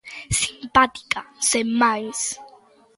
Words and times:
Simpática, 0.39 1.21
sen 1.49 1.67
máis... 1.81 2.19